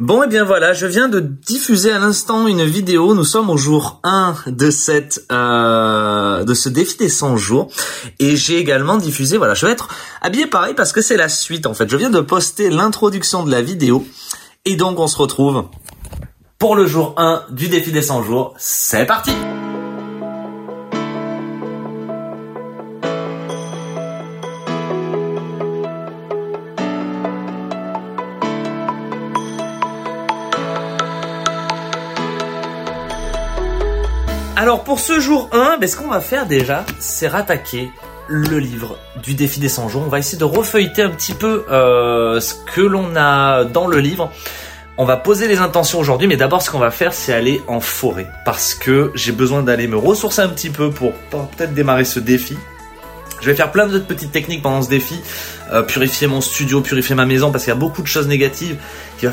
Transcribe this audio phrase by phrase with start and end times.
[0.00, 3.14] Bon et bien voilà, je viens de diffuser à l'instant une vidéo.
[3.14, 7.68] Nous sommes au jour 1 de cette euh, de ce défi des 100 jours
[8.18, 9.88] et j'ai également diffusé voilà, je vais être
[10.22, 11.90] habillé pareil parce que c'est la suite en fait.
[11.90, 14.06] Je viens de poster l'introduction de la vidéo
[14.64, 15.66] et donc on se retrouve
[16.58, 18.54] pour le jour 1 du défi des 100 jours.
[18.56, 19.32] C'est parti.
[34.60, 37.90] Alors pour ce jour 1, ben, ce qu'on va faire déjà, c'est rattaquer
[38.28, 40.02] le livre du défi des 100 jours.
[40.04, 44.00] On va essayer de refeuilleter un petit peu euh, ce que l'on a dans le
[44.00, 44.30] livre.
[44.98, 47.80] On va poser les intentions aujourd'hui, mais d'abord ce qu'on va faire, c'est aller en
[47.80, 48.26] forêt.
[48.44, 52.58] Parce que j'ai besoin d'aller me ressourcer un petit peu pour peut-être démarrer ce défi.
[53.40, 55.22] Je vais faire plein d'autres petites techniques pendant ce défi.
[55.72, 58.76] Euh, purifier mon studio, purifier ma maison, parce qu'il y a beaucoup de choses négatives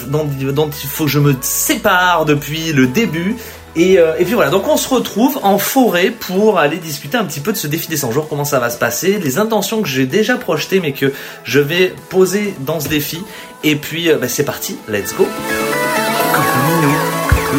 [0.08, 3.36] dont, dont il faut que je me sépare depuis le début.
[3.78, 7.40] Euh, et, puis voilà, donc on se retrouve en forêt pour aller discuter un petit
[7.40, 9.88] peu de ce défi des 100 jours, comment ça va se passer, les intentions que
[9.88, 13.24] j'ai déjà projetées mais que je vais poser dans ce défi.
[13.64, 15.28] Et puis euh, bah, c'est parti, let's go.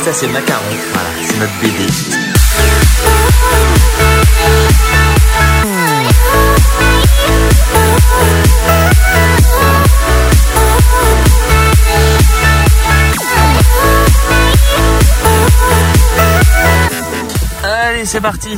[0.05, 1.53] Ça c'est Macaron, voilà, c'est notre
[18.05, 18.51] c'est parti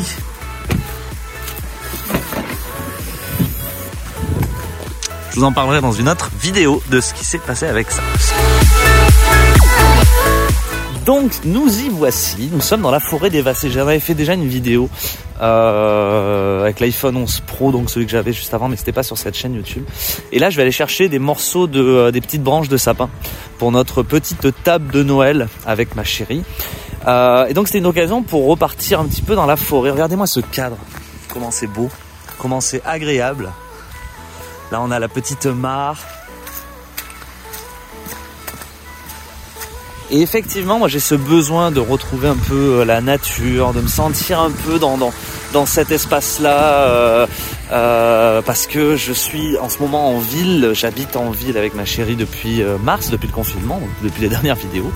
[5.30, 8.02] Je vous en parlerai dans une autre vidéo de ce qui s'est passé avec ça.
[11.06, 13.70] Donc nous y voici, nous sommes dans la forêt des Vassés.
[13.70, 14.91] J'avais fait déjà une vidéo
[15.41, 19.16] euh, avec l'iPhone 11 Pro, donc celui que j'avais juste avant, mais c'était pas sur
[19.16, 19.84] cette chaîne YouTube.
[20.33, 23.08] Et là, je vais aller chercher des morceaux de euh, des petites branches de sapin
[23.58, 26.42] pour notre petite table de Noël avec ma chérie.
[27.06, 29.91] Euh, et donc c'était une occasion pour repartir un petit peu dans la forêt.
[29.91, 30.77] Regardez-moi ce cadre,
[31.33, 31.89] comment c'est beau,
[32.39, 33.51] comment c'est agréable.
[34.70, 35.98] Là on a la petite mare.
[40.13, 43.89] Et effectivement, moi j'ai ce besoin de retrouver un peu euh, la nature, de me
[43.89, 47.27] sentir un peu dans, cet espace-là, euh,
[47.73, 51.85] euh, parce que je suis en ce moment en ville, j'habite en ville avec ma
[51.85, 54.92] chérie depuis euh, mars, depuis le confinement, depuis les dernières vidéos.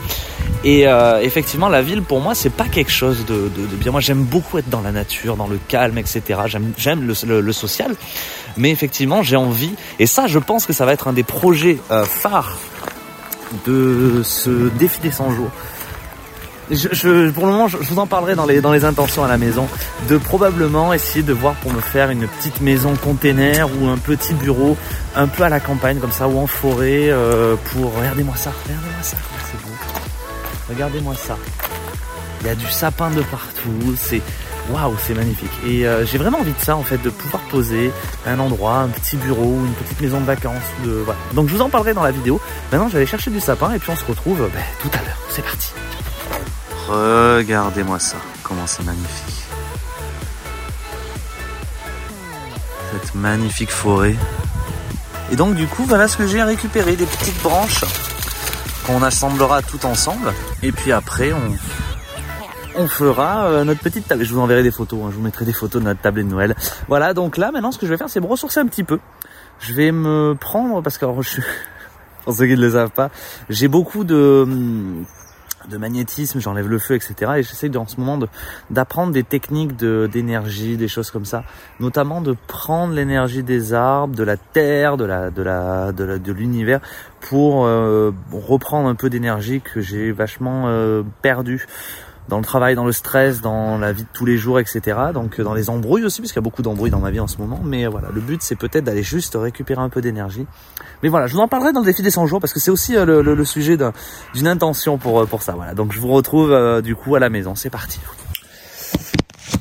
[0.65, 3.93] Et euh, effectivement, la ville pour moi, c'est pas quelque chose de, de, de bien.
[3.93, 6.23] Moi, j'aime beaucoup être dans la nature, dans le calme, etc.
[6.79, 7.95] J'aime le, le, le, social,
[8.57, 9.75] mais effectivement, j'ai envie.
[9.99, 12.59] Et ça, je pense que ça va être un des projets euh, phares
[13.67, 15.51] de ce défi des 100 jours
[16.71, 19.29] je, je, pour le moment, je, vous en parlerai dans les, dans les intentions à
[19.29, 19.67] la maison,
[20.09, 24.35] de probablement essayer de voir pour me faire une petite maison container ou un petit
[24.35, 24.77] bureau
[25.15, 27.95] un peu à la campagne comme ça ou en forêt euh, pour...
[27.95, 29.17] Regardez-moi ça, regardez-moi ça,
[29.51, 29.75] c'est beau.
[30.69, 31.37] Regardez-moi ça.
[32.41, 34.21] Il y a du sapin de partout, c'est...
[34.71, 35.51] Waouh, c'est magnifique.
[35.67, 37.93] Et euh, j'ai vraiment envie de ça en fait, de pouvoir poser
[38.27, 40.63] un endroit, un petit bureau, une petite maison de vacances.
[40.85, 41.21] De, voilà.
[41.35, 42.41] Donc je vous en parlerai dans la vidéo.
[42.73, 45.03] Maintenant, je vais aller chercher du sapin et puis on se retrouve ben, tout à
[45.03, 45.19] l'heure.
[45.29, 45.69] C'est parti.
[46.89, 49.45] Regardez-moi ça, comment c'est magnifique.
[52.93, 54.17] Cette magnifique forêt.
[55.33, 57.85] Et donc du coup, voilà ce que j'ai récupéré, des petites branches
[58.87, 60.33] qu'on assemblera tout ensemble.
[60.63, 61.57] Et puis après, on,
[62.77, 64.25] on fera euh, notre petite table.
[64.25, 65.09] Je vous enverrai des photos, hein.
[65.11, 66.55] je vous mettrai des photos de notre table de Noël.
[66.89, 69.01] Voilà, donc là, maintenant, ce que je vais faire, c'est me ressourcer un petit peu.
[69.61, 71.07] Je vais me prendre, parce que
[72.25, 73.11] pour ceux qui ne le savent pas,
[73.49, 74.47] j'ai beaucoup de
[75.69, 77.33] de magnétisme, j'enlève le feu, etc.
[77.37, 78.19] Et j'essaie en ce moment
[78.71, 81.45] d'apprendre des techniques d'énergie, des choses comme ça.
[81.81, 86.81] Notamment de prendre l'énergie des arbres, de la terre, de la de la de l'univers
[87.21, 91.67] pour euh, reprendre un peu d'énergie que j'ai vachement euh, perdu
[92.29, 94.81] dans le travail, dans le stress, dans la vie de tous les jours, etc.
[95.13, 97.21] Donc euh, dans les embrouilles aussi, parce qu'il y a beaucoup d'embrouilles dans ma vie
[97.21, 97.61] en ce moment.
[97.65, 100.47] Mais voilà, le but c'est peut-être d'aller juste récupérer un peu d'énergie.
[101.03, 102.71] Mais voilà, je vous en parlerai dans le défi des 100 jours parce que c'est
[102.71, 103.77] aussi euh, le, sujet
[104.35, 105.53] d'une intention pour, euh, pour ça.
[105.53, 107.55] Voilà, donc je vous retrouve du coup à la maison.
[107.55, 108.01] C'est parti.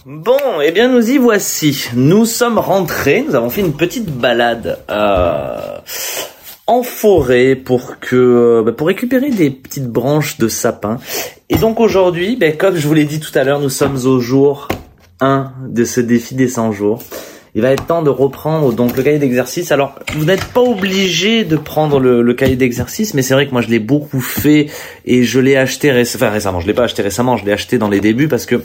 [0.06, 1.90] Bon, eh bien nous y voici.
[1.94, 4.80] Nous sommes rentrés, nous avons fait une petite balade.
[4.90, 5.80] Euh
[6.68, 10.98] en forêt pour que bah, pour récupérer des petites branches de sapin.
[11.50, 14.20] Et donc aujourd'hui, bah, comme je vous l'ai dit tout à l'heure, nous sommes au
[14.20, 14.68] jour
[15.20, 17.04] 1 de ce défi des 100 jours.
[17.56, 19.72] Il va être temps de reprendre donc le cahier d'exercice.
[19.72, 23.62] Alors, vous n'êtes pas obligé de prendre le, cahier d'exercice, mais c'est vrai que moi
[23.62, 24.68] je l'ai beaucoup fait
[25.06, 26.62] et je l'ai acheté enfin, récemment.
[26.62, 28.64] Je l'ai pas acheté récemment, je l'ai acheté dans les débuts parce que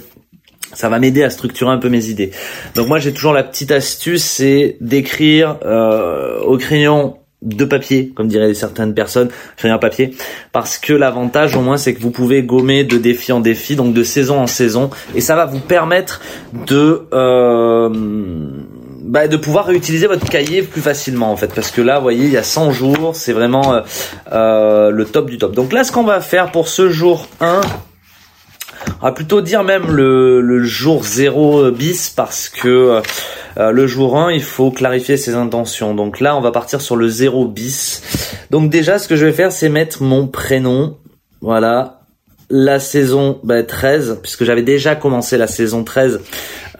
[0.72, 2.30] ça va m'aider à structurer un peu mes idées.
[2.76, 8.26] Donc moi j'ai toujours la petite astuce, c'est d'écrire euh, au crayon de papier, comme
[8.26, 10.14] diraient certaines personnes, crayon papier,
[10.52, 13.94] parce que l'avantage au moins c'est que vous pouvez gommer de défi en défi, donc
[13.94, 16.20] de saison en saison, et ça va vous permettre
[16.66, 17.88] de euh,
[19.02, 22.24] bah, de pouvoir réutiliser votre cahier plus facilement en fait, parce que là, vous voyez,
[22.24, 23.80] il y a 100 jours, c'est vraiment euh,
[24.32, 25.54] euh, le top du top.
[25.54, 27.60] Donc là, ce qu'on va faire pour ce jour 1,
[29.00, 33.00] on va plutôt dire même le, le jour 0 bis parce que
[33.58, 35.94] euh, le jour 1, il faut clarifier ses intentions.
[35.94, 38.02] Donc là, on va partir sur le 0 bis.
[38.50, 40.96] Donc déjà, ce que je vais faire, c'est mettre mon prénom.
[41.40, 42.00] Voilà.
[42.50, 46.20] La saison 13, bah, puisque j'avais déjà commencé la saison 13,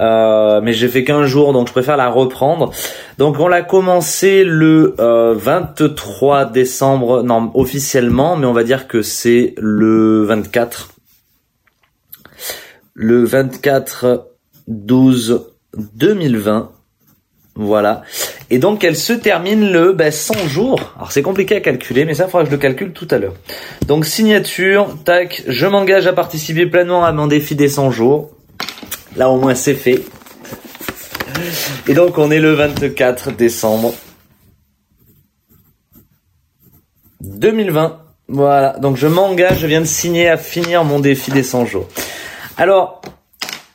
[0.00, 2.72] euh, mais j'ai fait qu'un jour, donc je préfère la reprendre.
[3.18, 9.02] Donc on l'a commencé le 23 euh, décembre, non officiellement, mais on va dire que
[9.02, 10.90] c'est le 24
[13.00, 14.26] le 24
[14.66, 15.46] 12
[15.94, 16.70] 2020.
[17.54, 18.02] Voilà.
[18.50, 20.94] Et donc elle se termine le ben, 100 jours.
[20.96, 23.18] Alors c'est compliqué à calculer, mais ça il faudra que je le calcule tout à
[23.18, 23.34] l'heure.
[23.86, 28.30] Donc signature, tac, je m'engage à participer pleinement à mon défi des 100 jours.
[29.16, 30.02] Là au moins c'est fait.
[31.88, 33.94] Et donc on est le 24 décembre
[37.20, 37.98] 2020.
[38.30, 41.88] Voilà, donc je m'engage, je viens de signer à finir mon défi des 100 jours.
[42.58, 43.00] Alors,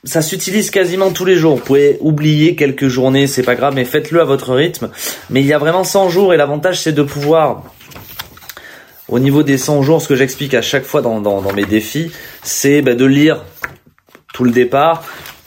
[0.04, 1.56] ça s'utilise quasiment tous les jours.
[1.56, 4.90] Vous pouvez oublier quelques journées, c'est pas grave, mais faites-le à votre rythme.
[5.30, 7.64] Mais il y a vraiment 100 jours et l'avantage c'est de pouvoir,
[9.08, 12.12] au niveau des 100 jours, ce que j'explique à chaque fois dans, mes défis,
[12.42, 13.44] c'est bah, de lire
[14.34, 15.04] tout le départ,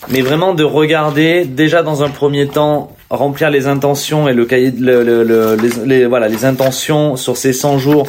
[0.09, 4.73] mais vraiment de regarder déjà dans un premier temps remplir les intentions et le cahier,
[4.79, 8.09] le, les, voilà, les intentions sur ces 100 jours.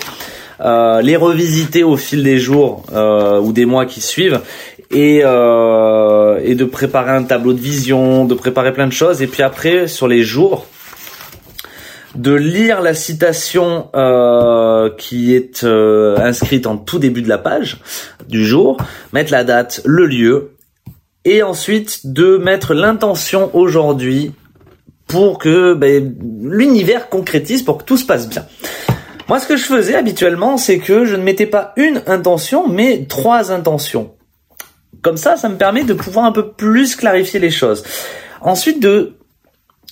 [0.60, 4.42] Euh, les revisiter au fil des jours euh, ou des mois qui suivent
[4.92, 9.22] et, euh, et de préparer un tableau de vision, de préparer plein de choses.
[9.22, 10.68] Et puis après, sur les jours,
[12.16, 17.78] de lire la citation euh, qui est euh, inscrite en tout début de la page
[18.28, 18.78] du jour,
[19.14, 20.52] mettre la date, le lieu,
[21.26, 24.32] et ensuite de mettre l'intention aujourd'hui
[25.08, 28.46] pour que ben, l'univers concrétise, pour que tout se passe bien.
[29.30, 33.06] Moi, ce que je faisais habituellement, c'est que je ne mettais pas une intention, mais
[33.08, 34.17] trois intentions.
[35.08, 37.82] Comme ça, ça me permet de pouvoir un peu plus clarifier les choses.
[38.42, 39.14] Ensuite, de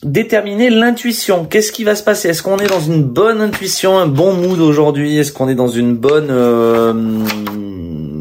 [0.04, 1.46] déterminer l'intuition.
[1.46, 2.28] Qu'est-ce qui va se passer?
[2.28, 5.18] Est-ce qu'on est dans une bonne intuition, un bon mood aujourd'hui?
[5.18, 6.94] Est-ce qu'on est dans une bonne euh,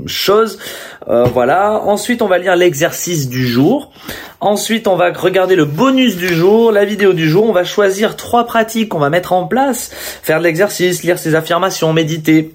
[0.07, 0.61] chose?
[1.09, 1.81] Euh, Voilà.
[1.81, 3.91] Ensuite, on va lire l'exercice du jour.
[4.39, 7.45] Ensuite, on va regarder le bonus du jour, la vidéo du jour.
[7.45, 9.91] On va choisir trois pratiques qu'on va mettre en place.
[10.23, 12.55] Faire de l'exercice, lire ses affirmations, méditer,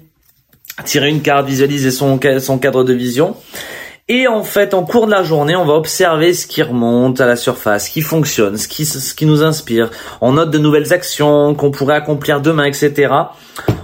[0.86, 3.36] tirer une carte, visualiser son, son cadre de vision.
[4.12, 7.26] Et en fait, en cours de la journée, on va observer ce qui remonte à
[7.26, 9.88] la surface, ce qui fonctionne, ce qui, nous inspire.
[10.20, 13.14] On note de nouvelles actions qu'on pourrait accomplir demain, etc.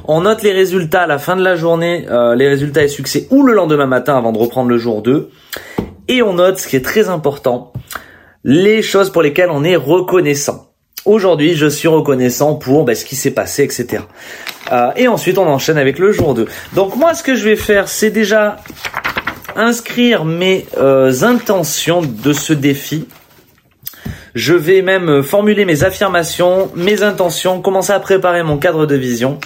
[0.02, 3.28] On note les résultats à la fin de la journée, euh, les résultats et succès,
[3.30, 5.30] ou le lendemain matin avant de reprendre le jour 2.
[6.08, 7.72] Et on note, ce qui est très important,
[8.42, 10.72] les choses pour lesquelles on est reconnaissant.
[11.04, 14.02] Aujourd'hui, je suis reconnaissant pour ben, ce qui s'est passé, etc.
[14.72, 16.48] Euh, et ensuite, on enchaîne avec le jour 2.
[16.74, 18.56] Donc moi, ce que je vais faire, c'est déjà
[19.56, 23.06] inscrire mes euh, intentions de ce défi.
[24.34, 29.38] Je vais même formuler mes affirmations, mes intentions, commencer à préparer mon cadre de vision.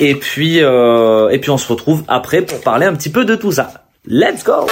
[0.00, 3.86] Euh, et puis on se retrouve après pour parler un petit peu de tout ça.
[4.06, 4.66] Let's go!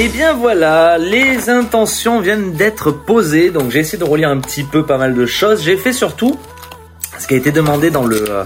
[0.00, 4.38] Et eh bien voilà, les intentions viennent d'être posées, donc j'ai essayé de relire un
[4.38, 5.62] petit peu pas mal de choses.
[5.62, 6.38] J'ai fait surtout
[7.18, 8.44] ce qui a été demandé dans le euh,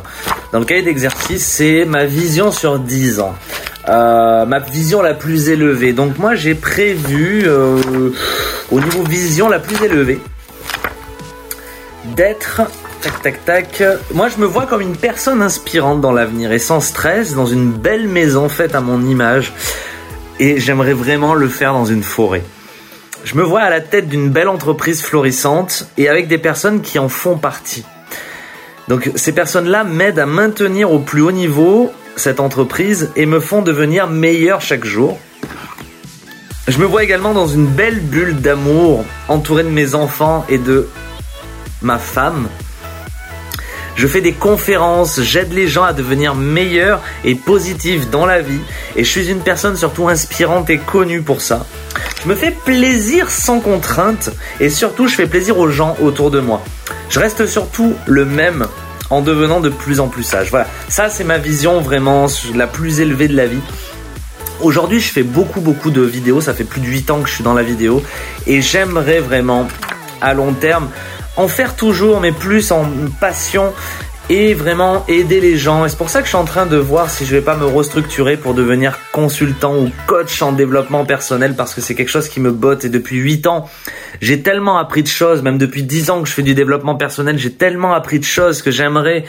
[0.53, 3.37] dans cahier d'exercice, c'est ma vision sur 10 ans.
[3.89, 5.93] Euh, ma vision la plus élevée.
[5.93, 7.79] Donc moi j'ai prévu euh,
[8.73, 10.19] au niveau vision la plus élevée
[12.17, 12.63] d'être
[13.01, 13.83] tac tac tac.
[14.13, 17.71] Moi je me vois comme une personne inspirante dans l'avenir et sans stress dans une
[17.71, 19.53] belle maison faite à mon image
[20.39, 22.43] et j'aimerais vraiment le faire dans une forêt.
[23.25, 26.99] Je me vois à la tête d'une belle entreprise florissante et avec des personnes qui
[26.99, 27.85] en font partie.
[28.89, 33.63] Donc ces personnes-là m'aident à maintenir au plus haut niveau cette entreprise et me font
[33.63, 35.19] devenir meilleur chaque jour.
[36.69, 40.89] Je me vois également dans une belle bulle d'amour entouré de mes enfants et de
[41.83, 42.49] ma femme
[43.97, 48.61] je fais des conférences, j'aide les gens à devenir meilleurs et positifs dans la vie.
[48.97, 51.67] Et je suis une personne surtout inspirante et connue pour ça.
[52.23, 56.41] Je me fais plaisir sans contrainte et surtout je fais plaisir aux gens autour de
[56.41, 56.63] moi.
[57.09, 58.67] Je reste surtout le même
[59.11, 60.51] en devenant de plus en plus sage.
[60.51, 63.61] Voilà, ça c'est ma vision vraiment la plus élevée de la vie.
[64.61, 67.35] Aujourd'hui, je fais beaucoup beaucoup de vidéos, ça fait plus de 8 ans que je
[67.35, 68.03] suis dans la vidéo
[68.47, 69.69] et j'aimerais vraiment
[70.21, 70.89] à long terme
[71.37, 72.87] en faire toujours mais plus en
[73.21, 73.73] passion
[74.31, 75.85] et vraiment aider les gens.
[75.85, 77.57] Et c'est pour ça que je suis en train de voir si je vais pas
[77.57, 82.29] me restructurer pour devenir consultant ou coach en développement personnel parce que c'est quelque chose
[82.29, 82.85] qui me botte.
[82.85, 83.69] Et depuis 8 ans,
[84.23, 87.39] j'ai tellement appris de choses, même depuis 10 ans que je fais du développement personnel,
[87.39, 89.25] j'ai tellement appris de choses que j'aimerais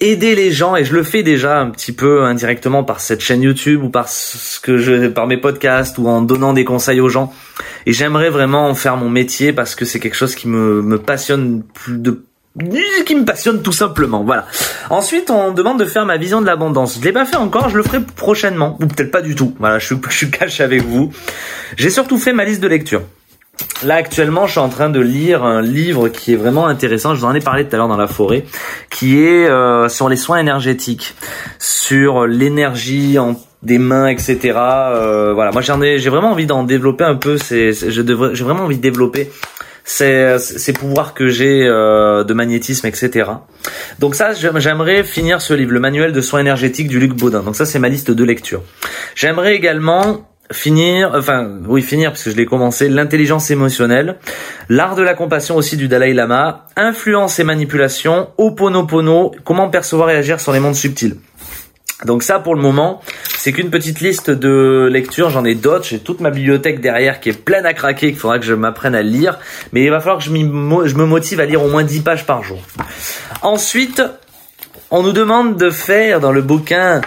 [0.00, 0.74] aider les gens.
[0.74, 4.08] Et je le fais déjà un petit peu indirectement par cette chaîne YouTube ou par
[4.08, 7.32] ce que je par mes podcasts ou en donnant des conseils aux gens
[7.86, 11.62] et j'aimerais vraiment en faire mon métier parce que c'est quelque chose qui me, passionne
[11.62, 12.24] plus de
[13.06, 14.24] qui me passionne tout simplement.
[14.24, 14.46] Voilà.
[14.90, 16.98] Ensuite, on demande de faire ma vision de l'abondance.
[16.98, 19.54] Je l'ai pas fait encore, je le ferai prochainement ou peut-être pas du tout.
[19.60, 19.96] Voilà, je suis
[20.48, 21.12] je avec vous.
[21.76, 23.02] J'ai surtout fait ma liste de lecture.
[23.84, 27.14] Là actuellement, je suis en train de lire un livre qui est vraiment intéressant.
[27.14, 28.44] Je vous en ai parlé tout à l'heure dans la forêt,
[28.90, 31.14] qui est euh, sur les soins énergétiques,
[31.58, 34.54] sur l'énergie en des mains, etc.
[34.56, 37.38] Euh, voilà, moi j'en ai, j'ai vraiment envie d'en développer un peu.
[37.38, 39.30] C'est, je devrais, j'ai vraiment envie de développer
[39.84, 43.30] ces, ces pouvoirs que j'ai euh, de magnétisme, etc.
[43.98, 47.42] Donc ça, j'aimerais finir ce livre, le manuel de soins énergétiques du Luc Baudin.
[47.42, 48.62] Donc ça, c'est ma liste de lecture.
[49.14, 54.18] J'aimerais également finir, enfin oui finir parce que je l'ai commencé, l'intelligence émotionnelle,
[54.68, 60.16] l'art de la compassion aussi du Dalai Lama, influence et manipulation, Oponopono, comment percevoir et
[60.16, 61.16] agir sur les mondes subtils.
[62.04, 63.02] Donc ça pour le moment,
[63.48, 67.30] c'est qu'une petite liste de lectures, j'en ai d'autres, j'ai toute ma bibliothèque derrière qui
[67.30, 69.38] est pleine à craquer, qu'il faudra que je m'apprenne à lire,
[69.72, 72.42] mais il va falloir que je, me motive à lire au moins 10 pages par
[72.42, 72.60] jour.
[73.40, 74.02] Ensuite,
[74.90, 77.00] on nous demande de faire dans le bouquin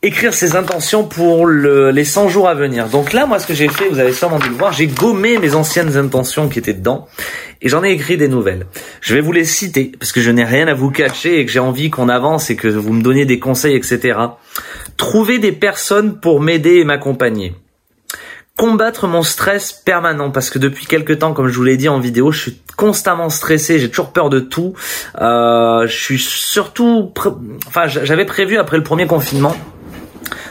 [0.00, 2.86] écrire ses intentions pour le, les 100 jours à venir.
[2.88, 5.38] Donc là, moi, ce que j'ai fait, vous avez sûrement dû le voir, j'ai gommé
[5.38, 7.08] mes anciennes intentions qui étaient dedans
[7.60, 8.66] et j'en ai écrit des nouvelles.
[9.00, 11.50] Je vais vous les citer parce que je n'ai rien à vous cacher et que
[11.50, 14.18] j'ai envie qu'on avance et que vous me donniez des conseils, etc.
[14.98, 17.54] Trouver des personnes pour m'aider et m'accompagner.
[18.56, 22.00] Combattre mon stress permanent parce que depuis quelques temps, comme je vous l'ai dit en
[22.00, 24.74] vidéo, je suis constamment stressé, j'ai toujours peur de tout.
[25.20, 27.12] Euh, je suis surtout,
[27.66, 29.56] enfin, j'avais prévu après le premier confinement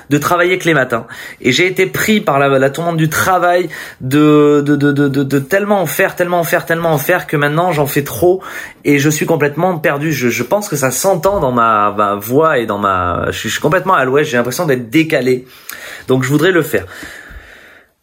[0.10, 1.06] de travailler que les matins.
[1.42, 3.70] Et j'ai été pris par la, la tourmente du travail
[4.02, 7.38] de de, de, de, de, tellement en faire, tellement en faire, tellement en faire que
[7.38, 8.42] maintenant j'en fais trop
[8.86, 10.12] et je suis complètement perdu.
[10.12, 13.28] Je, je pense que ça s'entend dans ma, ma, voix et dans ma...
[13.32, 15.46] Je suis, complètement à l'ouest, j'ai l'impression d'être décalé.
[16.08, 16.86] Donc je voudrais le faire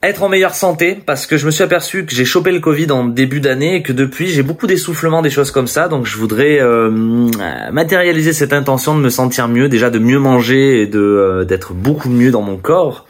[0.09, 2.91] être en meilleure santé parce que je me suis aperçu que j'ai chopé le Covid
[2.91, 5.89] en début d'année et que depuis j'ai beaucoup d'essoufflement, des choses comme ça.
[5.89, 6.91] Donc je voudrais euh,
[7.73, 11.73] matérialiser cette intention de me sentir mieux, déjà de mieux manger et de euh, d'être
[11.73, 13.07] beaucoup mieux dans mon corps.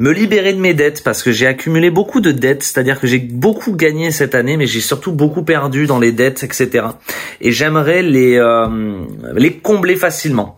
[0.00, 3.18] Me libérer de mes dettes parce que j'ai accumulé beaucoup de dettes, c'est-à-dire que j'ai
[3.18, 6.86] beaucoup gagné cette année, mais j'ai surtout beaucoup perdu dans les dettes, etc.
[7.40, 9.00] Et j'aimerais les euh,
[9.34, 10.56] les combler facilement.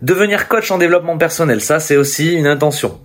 [0.00, 2.98] Devenir coach en développement personnel, ça c'est aussi une intention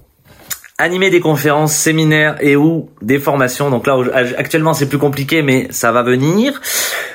[0.77, 3.69] animer des conférences, séminaires et ou des formations.
[3.69, 3.97] Donc là,
[4.37, 6.61] actuellement, c'est plus compliqué, mais ça va venir.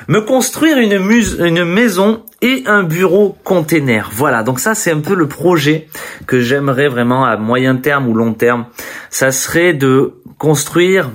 [0.09, 4.11] Me construire une, muse, une maison et un bureau container.
[4.13, 4.43] Voilà.
[4.43, 5.89] Donc ça, c'est un peu le projet
[6.27, 8.65] que j'aimerais vraiment à moyen terme ou long terme.
[9.11, 11.11] Ça serait de construire,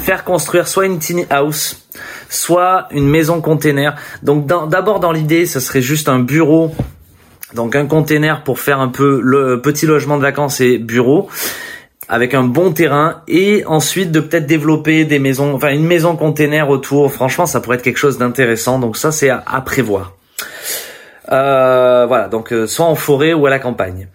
[0.00, 1.86] faire construire soit une tiny house,
[2.28, 3.94] soit une maison container.
[4.24, 6.74] Donc d'abord dans l'idée, ce serait juste un bureau
[7.54, 11.28] donc un container pour faire un peu le petit logement de vacances et bureau
[12.10, 16.68] avec un bon terrain et ensuite de peut-être développer des maisons, enfin une maison container
[16.68, 17.12] autour.
[17.12, 18.80] Franchement, ça pourrait être quelque chose d'intéressant.
[18.80, 20.16] Donc ça, c'est à, prévoir.
[21.30, 24.08] Euh, voilà, donc euh, soit en forêt ou à la campagne.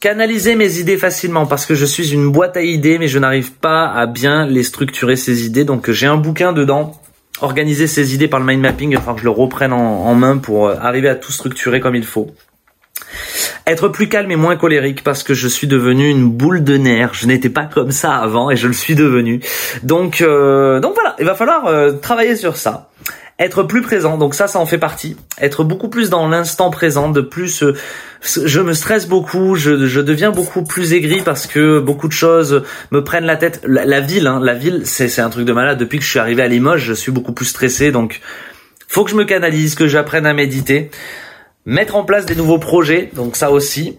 [0.00, 3.52] Canaliser mes idées facilement parce que je suis une boîte à idées, mais je n'arrive
[3.52, 5.64] pas à bien les structurer ces idées.
[5.64, 6.98] Donc j'ai un bouquin dedans.
[7.42, 10.68] Organiser ces idées par le mind mapping, enfin que je le reprenne en main pour
[10.68, 12.34] euh, arriver à tout structurer comme il faut.
[13.66, 17.14] Être plus calme et moins colérique parce que je suis devenu une boule de nerfs.
[17.14, 19.40] Je n'étais pas comme ça avant et je le suis devenu.
[19.82, 22.90] Donc, euh, donc voilà, il va falloir euh, travailler sur ça.
[23.38, 25.14] Être plus présent, donc ça, ça en fait partie.
[25.38, 27.64] Être beaucoup plus dans l'instant présent, de plus,
[28.22, 32.62] je me stresse beaucoup, je, je, deviens beaucoup plus aigri parce que beaucoup de choses
[32.92, 33.60] me prennent la tête.
[33.66, 35.76] La, ville, hein, la ville, c'est un truc de malade.
[35.76, 38.22] Depuis que je suis arrivé à Limoges, je suis beaucoup plus stressé, donc
[38.88, 40.90] faut que je me canalise, que j'apprenne à méditer
[41.66, 43.98] mettre en place des nouveaux projets, donc ça aussi.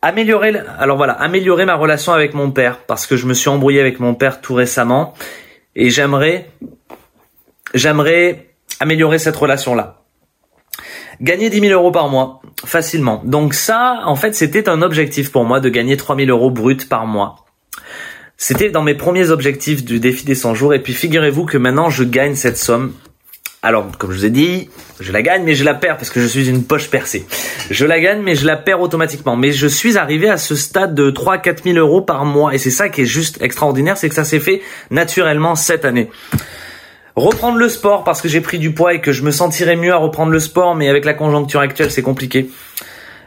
[0.00, 3.80] Améliorer, alors voilà, améliorer ma relation avec mon père parce que je me suis embrouillé
[3.80, 5.12] avec mon père tout récemment
[5.76, 6.50] et j'aimerais,
[7.74, 8.46] j'aimerais
[8.78, 9.98] améliorer cette relation-là.
[11.20, 13.20] Gagner 10 000 euros par mois, facilement.
[13.26, 16.88] Donc ça, en fait, c'était un objectif pour moi de gagner 3 000 euros brut
[16.88, 17.44] par mois.
[18.38, 21.90] C'était dans mes premiers objectifs du défi des 100 jours et puis figurez-vous que maintenant
[21.90, 22.94] je gagne cette somme
[23.62, 26.18] Alors, comme je vous ai dit, je la gagne, mais je la perds parce que
[26.18, 27.26] je suis une poche percée.
[27.70, 29.36] Je la gagne, mais je la perds automatiquement.
[29.36, 32.54] Mais je suis arrivé à ce stade de 3-4 000 euros par mois.
[32.54, 36.10] Et c'est ça qui est juste extraordinaire, c'est que ça s'est fait naturellement cette année.
[37.16, 39.92] Reprendre le sport parce que j'ai pris du poids et que je me sentirais mieux
[39.92, 42.48] à reprendre le sport, mais avec la conjoncture actuelle, c'est compliqué.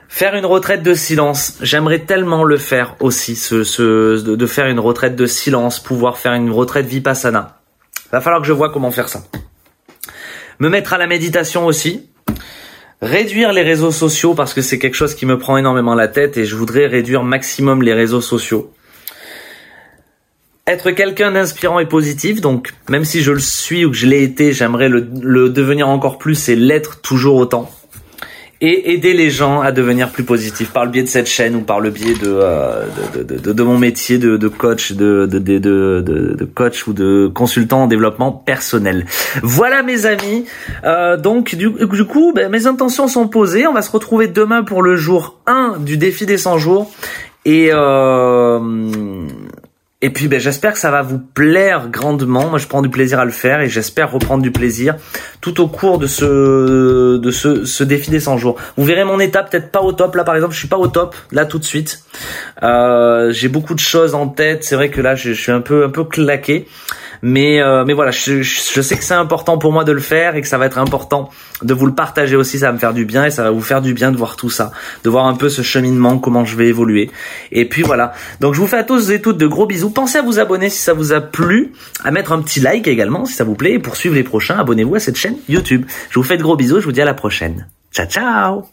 [0.09, 4.79] Faire une retraite de silence, j'aimerais tellement le faire aussi, ce, ce, de faire une
[4.79, 7.59] retraite de silence, pouvoir faire une retraite vipassana.
[8.11, 9.23] Va falloir que je vois comment faire ça
[10.59, 12.09] me mettre à la méditation aussi,
[13.01, 16.37] réduire les réseaux sociaux parce que c'est quelque chose qui me prend énormément la tête
[16.37, 18.73] et je voudrais réduire maximum les réseaux sociaux.
[20.65, 24.23] Être quelqu'un d'inspirant et positif, donc même si je le suis ou que je l'ai
[24.23, 25.01] été, j'aimerais le,
[25.49, 27.69] devenir encore plus et l'être toujours autant
[28.63, 31.61] et aider les gens à devenir plus positifs par le biais de cette chaîne ou
[31.61, 35.37] par le biais de euh, de, de, de, mon métier de, de coach de, de,
[35.37, 39.05] de, de, coach ou de consultant en développement personnel.
[39.43, 40.45] Voilà mes amis.
[40.85, 43.67] Euh, donc du, du coup, ben, mes intentions sont posées.
[43.67, 46.89] On va se retrouver demain pour le jour 1 du défi des 100 jours.
[47.43, 48.59] Et euh,
[50.03, 52.49] et puis ben, j'espère que ça va vous plaire grandement.
[52.49, 54.95] Moi je prends du plaisir à le faire et j'espère reprendre du plaisir
[55.39, 58.57] tout au cours de ce de ce, ce défi des 100 jours.
[58.75, 60.87] Vous verrez mon état peut-être pas au top là par exemple, je suis pas au
[60.87, 62.03] top là tout de suite.
[62.63, 65.61] Euh, j'ai beaucoup de choses en tête, c'est vrai que là je, je, suis un
[65.61, 66.67] peu un peu claqué.
[67.25, 70.41] Mais euh, mais voilà, je, sais que c'est important pour moi de le faire et
[70.41, 71.29] que ça va être important
[71.61, 72.59] de vous le partager aussi.
[72.59, 74.35] Ça va me faire du bien et ça va vous faire du bien de voir
[74.35, 74.73] tout ça,
[75.05, 77.09] de voir un peu ce cheminement, comment je vais évoluer.
[77.53, 78.11] Et puis voilà.
[78.41, 79.89] Donc je vous fais à tous et toutes de gros bisous.
[79.89, 81.71] Pensez à vous abonner si ça vous a plu,
[82.03, 83.75] à mettre un petit like également si ça vous plaît.
[83.75, 85.85] Et pour suivre les prochains, abonnez-vous à cette chaîne YouTube.
[86.09, 86.81] Je vous fais de gros bisous.
[86.81, 87.67] Je vous dis à la prochaine.
[87.93, 88.63] Ciao ciao